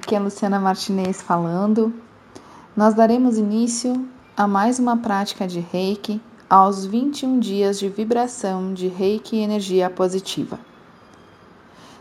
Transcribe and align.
aqui 0.00 0.14
é 0.14 0.18
Luciana 0.18 0.58
Martinez 0.58 1.20
falando. 1.20 1.92
Nós 2.74 2.94
daremos 2.94 3.36
início 3.36 4.08
a 4.34 4.46
mais 4.46 4.78
uma 4.78 4.96
prática 4.96 5.46
de 5.46 5.60
Reiki 5.60 6.22
aos 6.48 6.86
21 6.86 7.38
dias 7.38 7.78
de 7.78 7.90
vibração 7.90 8.72
de 8.72 8.88
Reiki 8.88 9.36
e 9.36 9.40
energia 9.40 9.90
positiva. 9.90 10.58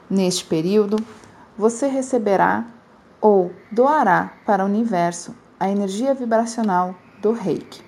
Neste 0.09 0.45
período, 0.45 0.95
você 1.57 1.87
receberá 1.87 2.65
ou 3.19 3.51
doará 3.69 4.31
para 4.45 4.63
o 4.63 4.67
universo 4.67 5.35
a 5.59 5.69
energia 5.69 6.13
vibracional 6.13 6.95
do 7.21 7.33
Reiki. 7.33 7.83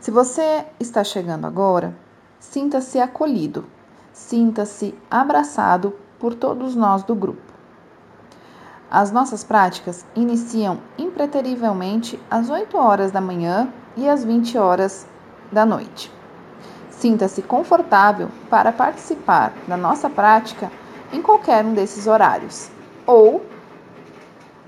Se 0.00 0.10
você 0.10 0.64
está 0.80 1.04
chegando 1.04 1.46
agora, 1.46 1.94
sinta-se 2.40 2.98
acolhido, 2.98 3.66
sinta-se 4.14 4.94
abraçado 5.10 5.94
por 6.18 6.34
todos 6.34 6.74
nós 6.74 7.02
do 7.02 7.14
grupo. 7.14 7.51
As 8.94 9.10
nossas 9.10 9.42
práticas 9.42 10.04
iniciam 10.14 10.78
impreterivelmente 10.98 12.20
às 12.30 12.50
8 12.50 12.76
horas 12.76 13.10
da 13.10 13.22
manhã 13.22 13.72
e 13.96 14.06
às 14.06 14.22
20 14.22 14.58
horas 14.58 15.06
da 15.50 15.64
noite. 15.64 16.12
Sinta-se 16.90 17.40
confortável 17.40 18.28
para 18.50 18.70
participar 18.70 19.54
da 19.66 19.78
nossa 19.78 20.10
prática 20.10 20.70
em 21.10 21.22
qualquer 21.22 21.64
um 21.64 21.72
desses 21.72 22.06
horários, 22.06 22.70
ou, 23.06 23.42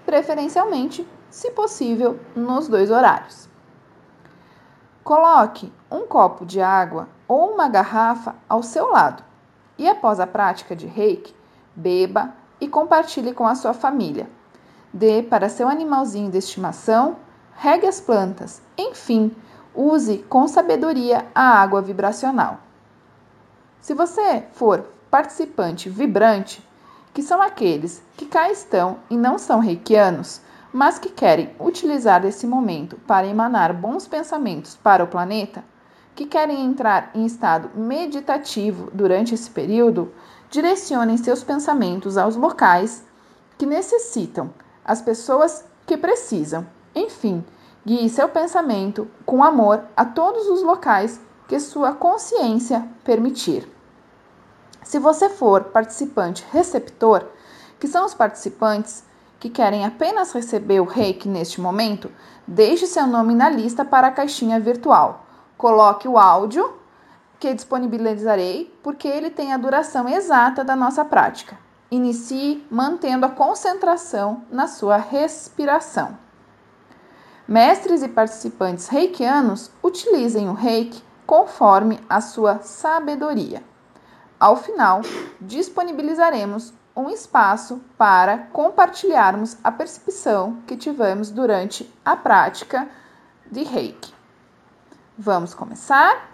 preferencialmente, 0.07 1.07
se 1.29 1.51
possível, 1.51 2.19
nos 2.35 2.67
dois 2.67 2.91
horários. 2.91 3.47
Coloque 5.05 5.71
um 5.91 6.07
copo 6.07 6.47
de 6.47 6.63
água 6.63 7.11
ou 7.29 7.53
uma 7.53 7.69
garrafa 7.69 8.35
ao 8.49 8.63
seu 8.63 8.91
lado 8.91 9.23
e, 9.77 9.87
após 9.87 10.19
a 10.19 10.27
prática 10.27 10.75
de 10.75 10.87
reiki, 10.87 11.37
beba 11.77 12.33
e 12.61 12.69
compartilhe 12.69 13.33
com 13.33 13.47
a 13.47 13.55
sua 13.55 13.75
família. 13.75 14.29
Dê 14.93 15.23
para 15.23 15.49
seu 15.49 15.69
animalzinho 15.69 16.31
de 16.31 16.39
estimação, 16.39 17.17
regue 17.57 17.87
as 17.87 18.01
plantas, 18.01 18.63
enfim, 18.79 19.35
use 19.75 20.19
com 20.29 20.47
sabedoria 20.47 21.27
a 21.35 21.61
água 21.61 21.83
vibracional. 21.83 22.59
Se 23.81 23.93
você 23.93 24.45
for 24.53 24.87
participante 25.11 25.89
vibrante, 25.89 26.67
que 27.13 27.23
são 27.23 27.41
aqueles 27.41 28.03
que 28.17 28.27
cá 28.27 28.51
estão 28.51 28.99
e 29.09 29.17
não 29.17 29.39
são 29.39 29.61
reikianos, 29.61 30.41
mas 30.73 30.99
que 30.99 31.09
querem 31.09 31.55
utilizar 31.61 32.25
esse 32.25 32.47
momento 32.47 32.97
para 33.07 33.27
emanar 33.27 33.73
bons 33.73 34.09
pensamentos 34.09 34.75
para 34.75 35.05
o 35.05 35.07
planeta, 35.07 35.63
que 36.15 36.27
querem 36.27 36.65
entrar 36.65 37.11
em 37.15 37.25
estado 37.25 37.71
meditativo 37.77 38.91
durante 38.93 39.35
esse 39.35 39.51
período, 39.51 40.13
direcionem 40.51 41.17
seus 41.17 41.43
pensamentos 41.43 42.17
aos 42.17 42.37
locais 42.37 43.05
que 43.59 43.67
necessitam, 43.67 44.53
as 44.85 45.01
pessoas 45.01 45.65
que 45.87 45.97
precisam. 45.97 46.67
Enfim, 46.95 47.45
guie 47.85 48.09
seu 48.09 48.29
pensamento 48.29 49.09
com 49.27 49.43
amor 49.43 49.83
a 49.97 50.05
todos 50.05 50.49
os 50.49 50.63
locais 50.63 51.21
que 51.49 51.59
sua 51.61 51.93
consciência 51.93 52.87
permitir. 53.05 53.69
Se 54.83 54.99
você 54.99 55.29
for 55.29 55.65
participante 55.65 56.45
receptor, 56.53 57.25
que 57.81 57.89
são 57.89 58.05
os 58.05 58.15
participantes 58.15 59.05
que 59.41 59.51
querem 59.51 59.85
apenas 59.85 60.33
receber 60.33 60.81
o 60.81 60.85
reiki 60.85 61.29
neste 61.29 61.61
momento, 61.61 62.11
deixe 62.47 62.87
seu 62.87 63.07
nome 63.07 63.35
na 63.35 63.51
lista 63.51 63.85
para 63.85 64.07
a 64.07 64.11
caixinha 64.11 64.59
virtual. 64.61 65.27
Coloque 65.57 66.09
o 66.09 66.19
áudio 66.19 66.73
que 67.45 67.53
disponibilizarei, 67.53 68.75
porque 68.83 69.07
ele 69.07 69.29
tem 69.29 69.53
a 69.53 69.59
duração 69.59 70.09
exata 70.09 70.65
da 70.65 70.75
nossa 70.75 71.05
prática. 71.05 71.59
Inicie 71.91 72.67
mantendo 72.71 73.27
a 73.27 73.29
concentração 73.29 74.45
na 74.51 74.67
sua 74.67 74.97
respiração. 74.97 76.17
Mestres 77.47 78.03
e 78.03 78.09
participantes 78.09 78.89
reikianos 78.89 79.71
utilizem 79.83 80.49
o 80.49 80.55
reiki 80.55 81.05
conforme 81.27 82.01
a 82.09 82.23
sua 82.23 82.61
sabedoria. 82.61 83.63
Ao 84.41 84.57
final, 84.57 85.03
disponibilizaremos 85.39 86.73
um 86.97 87.11
espaço 87.11 87.79
para 87.99 88.39
compartilharmos 88.39 89.59
a 89.63 89.71
percepção 89.71 90.63
que 90.67 90.79
tivemos 90.79 91.31
durante 91.31 91.93
a 92.03 92.17
prática 92.17 92.89
de 93.53 93.65
reiki. 93.65 94.15
Vamos 95.19 95.53
começar? 95.53 96.34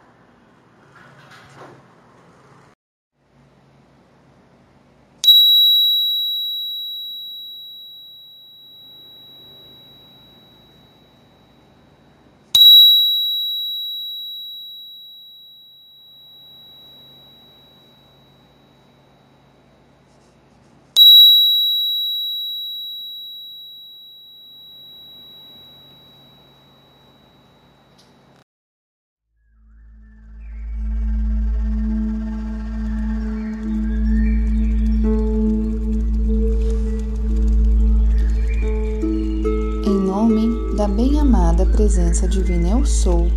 Bem-amada 40.91 41.65
presença 41.67 42.27
divina 42.27 42.71
Eu 42.71 42.85
Sou 42.85 43.31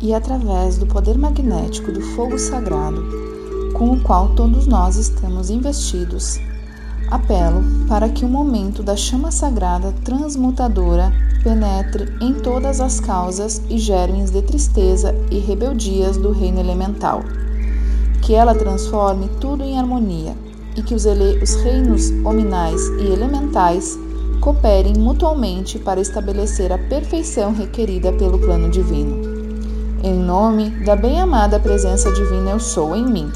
e 0.00 0.12
através 0.12 0.76
do 0.76 0.86
poder 0.86 1.16
magnético 1.16 1.90
do 1.90 2.00
fogo 2.00 2.38
sagrado, 2.38 3.02
com 3.72 3.92
o 3.92 4.00
qual 4.00 4.34
todos 4.34 4.66
nós 4.66 4.96
estamos 4.96 5.48
investidos, 5.48 6.38
apelo 7.10 7.62
para 7.88 8.08
que 8.08 8.24
o 8.24 8.28
momento 8.28 8.82
da 8.82 8.94
chama 8.94 9.30
sagrada 9.30 9.92
transmutadora 10.04 11.12
penetre 11.42 12.12
em 12.20 12.34
todas 12.34 12.80
as 12.80 13.00
causas 13.00 13.62
e 13.70 13.78
germes 13.78 14.30
de 14.30 14.42
tristeza 14.42 15.14
e 15.30 15.38
rebeldias 15.38 16.16
do 16.16 16.30
reino 16.30 16.60
elemental. 16.60 17.22
Que 18.20 18.34
ela 18.34 18.54
transforme 18.54 19.28
tudo 19.40 19.62
em 19.64 19.78
harmonia 19.78 20.36
e 20.76 20.82
que 20.82 20.94
os, 20.94 21.04
os 21.04 21.54
reinos 21.62 22.10
hominais 22.24 22.80
e 23.00 23.12
elementais 23.12 23.98
cooperem 24.42 24.94
mutualmente 24.94 25.78
para 25.78 26.00
estabelecer 26.00 26.72
a 26.72 26.76
perfeição 26.76 27.54
requerida 27.54 28.12
pelo 28.12 28.40
plano 28.40 28.68
divino. 28.68 29.22
Em 30.02 30.14
nome 30.14 30.68
da 30.84 30.96
bem-amada 30.96 31.60
presença 31.60 32.10
divina 32.10 32.50
eu 32.50 32.58
sou 32.58 32.96
em 32.96 33.06
mim, 33.06 33.30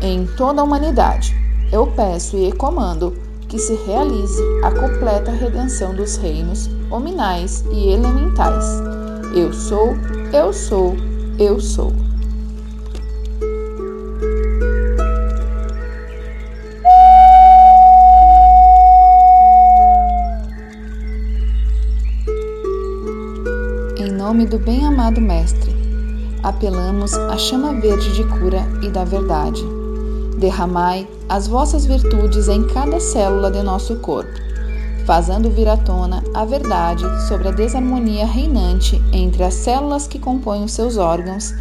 em 0.00 0.26
toda 0.26 0.62
a 0.62 0.64
humanidade, 0.64 1.36
eu 1.70 1.86
peço 1.88 2.38
e 2.38 2.50
comando 2.52 3.12
que 3.48 3.58
se 3.58 3.74
realize 3.86 4.42
a 4.64 4.70
completa 4.70 5.30
redenção 5.30 5.94
dos 5.94 6.16
reinos 6.16 6.70
hominais 6.90 7.62
e 7.70 7.90
elementais. 7.90 8.64
Eu 9.34 9.52
sou, 9.52 9.94
eu 10.32 10.54
sou, 10.54 10.96
eu 11.38 11.60
sou. 11.60 12.05
Do 24.46 24.58
bem-amado 24.58 25.20
Mestre, 25.20 25.74
apelamos 26.42 27.12
à 27.14 27.36
chama 27.36 27.72
verde 27.80 28.14
de 28.14 28.22
cura 28.24 28.62
e 28.80 28.88
da 28.88 29.04
verdade. 29.04 29.62
Derramai 30.38 31.08
as 31.28 31.48
vossas 31.48 31.84
virtudes 31.84 32.48
em 32.48 32.64
cada 32.68 33.00
célula 33.00 33.50
de 33.50 33.60
nosso 33.62 33.96
corpo, 33.96 34.30
fazendo 35.04 35.50
vir 35.50 35.68
à 35.68 35.76
tona 35.76 36.22
a 36.32 36.44
verdade 36.44 37.04
sobre 37.26 37.48
a 37.48 37.50
desarmonia 37.50 38.24
reinante 38.24 39.02
entre 39.12 39.42
as 39.42 39.54
células 39.54 40.06
que 40.06 40.18
compõem 40.18 40.64
os 40.64 40.72
seus 40.72 40.96
órgãos 40.96 41.52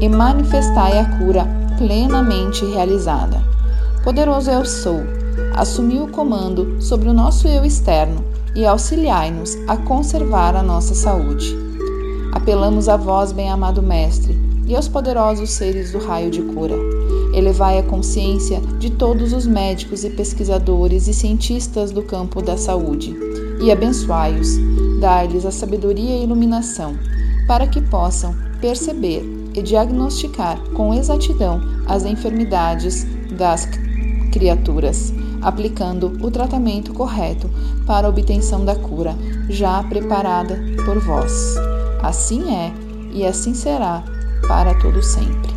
e 0.00 0.08
manifestai 0.08 0.98
a 0.98 1.18
cura 1.18 1.48
plenamente 1.78 2.64
realizada. 2.66 3.40
Poderoso 4.02 4.50
eu 4.50 4.66
sou, 4.66 5.00
assumi 5.54 5.98
o 5.98 6.08
comando 6.08 6.76
sobre 6.82 7.08
o 7.08 7.14
nosso 7.14 7.48
eu 7.48 7.64
externo 7.64 8.22
e 8.54 8.66
auxiliai-nos 8.66 9.56
a 9.66 9.78
conservar 9.78 10.54
a 10.54 10.62
nossa 10.62 10.94
saúde. 10.94 11.63
Apelamos 12.44 12.90
a 12.90 12.96
vós, 12.98 13.32
bem-amado 13.32 13.82
Mestre, 13.82 14.38
e 14.66 14.76
aos 14.76 14.86
poderosos 14.86 15.48
seres 15.48 15.92
do 15.92 15.98
raio 15.98 16.30
de 16.30 16.42
cura. 16.42 16.74
Elevai 17.32 17.78
a 17.78 17.82
consciência 17.82 18.60
de 18.78 18.90
todos 18.90 19.32
os 19.32 19.46
médicos 19.46 20.04
e 20.04 20.10
pesquisadores 20.10 21.08
e 21.08 21.14
cientistas 21.14 21.90
do 21.90 22.02
campo 22.02 22.42
da 22.42 22.58
saúde 22.58 23.16
e 23.62 23.72
abençoai-os, 23.72 24.58
dai-lhes 25.00 25.46
a 25.46 25.50
sabedoria 25.50 26.18
e 26.18 26.22
iluminação, 26.22 26.98
para 27.46 27.66
que 27.66 27.80
possam 27.80 28.34
perceber 28.60 29.24
e 29.54 29.62
diagnosticar 29.62 30.60
com 30.74 30.92
exatidão 30.92 31.62
as 31.86 32.04
enfermidades 32.04 33.06
das 33.38 33.66
criaturas, 34.30 35.14
aplicando 35.40 36.12
o 36.22 36.30
tratamento 36.30 36.92
correto 36.92 37.48
para 37.86 38.06
a 38.06 38.10
obtenção 38.10 38.66
da 38.66 38.76
cura 38.76 39.16
já 39.48 39.82
preparada 39.84 40.60
por 40.84 40.98
vós. 41.00 41.73
Assim 42.04 42.54
é 42.54 42.70
e 43.14 43.24
assim 43.24 43.54
será 43.54 44.04
para 44.46 44.78
todo 44.78 45.02
sempre. 45.02 45.53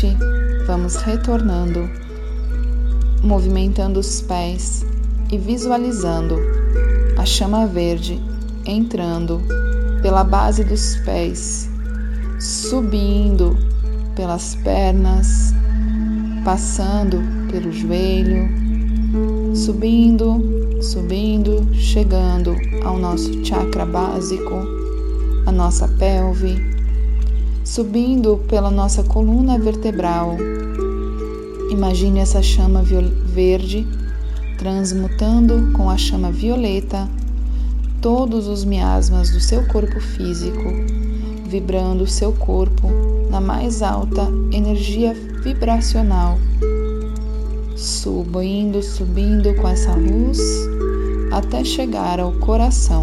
Lentamente 0.00 0.16
vamos 0.66 0.96
retornando, 0.96 1.88
movimentando 3.22 4.00
os 4.00 4.22
pés 4.22 4.84
e 5.30 5.36
visualizando 5.36 6.36
a 7.16 7.26
chama 7.26 7.66
verde 7.66 8.20
entrando 8.64 9.42
pela 10.00 10.24
base 10.24 10.64
dos 10.64 10.96
pés, 11.04 11.68
subindo 12.38 13.56
pelas 14.16 14.54
pernas, 14.56 15.52
passando 16.44 17.18
pelo 17.50 17.70
joelho, 17.70 18.48
subindo, 19.54 20.80
subindo, 20.80 21.66
chegando 21.74 22.56
ao 22.84 22.98
nosso 22.98 23.44
chakra 23.44 23.84
básico, 23.84 24.54
a 25.46 25.52
nossa 25.52 25.86
pelve, 25.88 26.69
subindo 27.70 28.36
pela 28.48 28.68
nossa 28.68 29.04
coluna 29.04 29.56
vertebral. 29.56 30.36
Imagine 31.70 32.18
essa 32.18 32.42
chama 32.42 32.82
verde 32.82 33.86
transmutando 34.58 35.70
com 35.72 35.88
a 35.88 35.96
chama 35.96 36.32
violeta 36.32 37.08
todos 38.02 38.48
os 38.48 38.64
miasmas 38.64 39.30
do 39.30 39.38
seu 39.38 39.64
corpo 39.68 40.00
físico, 40.00 40.64
vibrando 41.46 42.02
o 42.02 42.08
seu 42.08 42.32
corpo 42.32 42.88
na 43.30 43.40
mais 43.40 43.82
alta 43.82 44.26
energia 44.50 45.14
vibracional, 45.44 46.38
subindo, 47.76 48.82
subindo 48.82 49.54
com 49.54 49.68
essa 49.68 49.94
luz 49.94 50.40
até 51.30 51.62
chegar 51.62 52.18
ao 52.18 52.32
coração. 52.32 53.02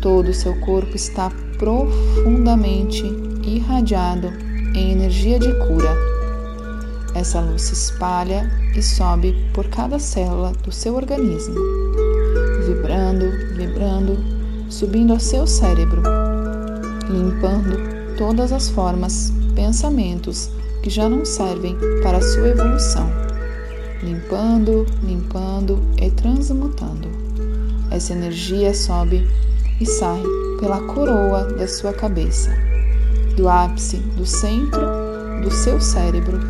Todo 0.00 0.30
o 0.30 0.34
seu 0.34 0.58
corpo 0.60 0.96
está 0.96 1.30
profundamente 1.58 3.25
irradiado 3.46 4.32
em 4.74 4.92
energia 4.92 5.38
de 5.38 5.52
cura. 5.66 5.94
Essa 7.14 7.40
luz 7.40 7.62
se 7.62 7.72
espalha 7.72 8.50
e 8.76 8.82
sobe 8.82 9.34
por 9.54 9.68
cada 9.68 9.98
célula 9.98 10.52
do 10.64 10.70
seu 10.70 10.94
organismo 10.94 11.54
vibrando, 12.66 13.30
vibrando, 13.54 14.18
subindo 14.68 15.12
ao 15.12 15.20
seu 15.20 15.46
cérebro, 15.46 16.02
limpando 17.08 18.16
todas 18.16 18.52
as 18.52 18.68
formas, 18.68 19.32
pensamentos 19.54 20.50
que 20.82 20.90
já 20.90 21.08
não 21.08 21.24
servem 21.24 21.76
para 22.02 22.18
a 22.18 22.22
sua 22.22 22.48
evolução, 22.48 23.08
limpando, 24.02 24.84
limpando 25.02 25.80
e 26.00 26.10
transmutando. 26.10 27.08
Essa 27.90 28.12
energia 28.12 28.74
sobe 28.74 29.26
e 29.80 29.86
sai 29.86 30.22
pela 30.60 30.80
coroa 30.92 31.44
da 31.44 31.68
sua 31.68 31.92
cabeça, 31.92 32.50
do 33.36 33.48
ápice, 33.48 33.98
do 34.16 34.26
centro 34.26 35.06
do 35.42 35.50
seu 35.50 35.80
cérebro. 35.80 36.40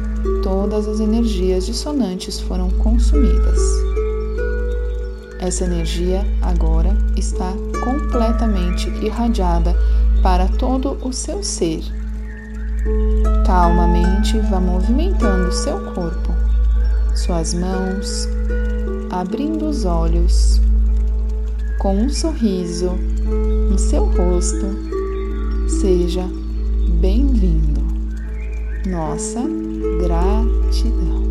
Todas 0.42 0.88
as 0.88 1.00
energias 1.00 1.66
dissonantes 1.66 2.40
foram 2.40 2.70
consumidas. 2.70 3.60
Essa 5.38 5.64
energia 5.64 6.24
agora 6.42 6.96
está 7.16 7.52
completamente 7.84 8.88
irradiada 9.04 9.76
para 10.22 10.48
todo 10.48 10.96
o 11.06 11.12
seu 11.12 11.42
ser. 11.42 11.80
Calmamente 13.44 14.38
vá 14.50 14.58
movimentando 14.58 15.52
seu 15.52 15.78
corpo, 15.92 16.32
suas 17.14 17.54
mãos, 17.54 18.28
abrindo 19.10 19.68
os 19.68 19.84
olhos, 19.84 20.60
com 21.78 21.96
um 21.96 22.08
sorriso 22.08 22.92
no 23.70 23.78
seu 23.78 24.06
rosto. 24.06 24.66
Seja 25.68 26.26
bem-vindo. 27.00 27.82
Nossa 28.86 29.40
gratidão. 30.00 31.25